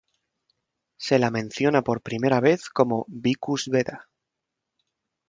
Se 0.97 1.19
la 1.19 1.29
menciona 1.29 1.83
por 1.83 2.01
primera 2.01 2.39
vez 2.39 2.69
como 2.69 3.05
"Vicus 3.07 3.67
Beda". 3.67 4.09